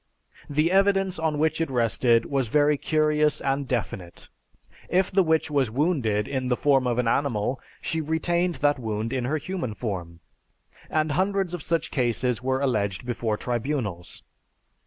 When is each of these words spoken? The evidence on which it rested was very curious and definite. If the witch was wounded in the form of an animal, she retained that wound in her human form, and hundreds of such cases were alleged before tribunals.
The 0.49 0.71
evidence 0.71 1.19
on 1.19 1.37
which 1.37 1.61
it 1.61 1.69
rested 1.69 2.25
was 2.25 2.47
very 2.47 2.75
curious 2.75 3.39
and 3.39 3.67
definite. 3.67 4.29
If 4.89 5.11
the 5.11 5.21
witch 5.21 5.51
was 5.51 5.69
wounded 5.69 6.27
in 6.27 6.47
the 6.47 6.55
form 6.57 6.87
of 6.87 6.97
an 6.97 7.07
animal, 7.07 7.59
she 7.83 8.01
retained 8.01 8.55
that 8.65 8.79
wound 8.79 9.13
in 9.13 9.25
her 9.25 9.37
human 9.37 9.75
form, 9.75 10.19
and 10.89 11.11
hundreds 11.11 11.53
of 11.53 11.61
such 11.61 11.91
cases 11.91 12.41
were 12.41 12.61
alleged 12.61 13.05
before 13.05 13.37
tribunals. 13.37 14.23